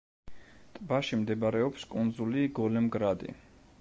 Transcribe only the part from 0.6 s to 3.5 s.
ტბაში მდებარეობს კუნძული გოლემ-გრადი.